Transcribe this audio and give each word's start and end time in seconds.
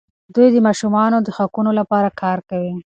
دوی 0.35 0.47
د 0.53 0.57
ماشومانو 0.67 1.17
د 1.23 1.27
حقونو 1.37 1.71
لپاره 1.79 2.09
کار 2.21 2.37
کوي. 2.49 2.75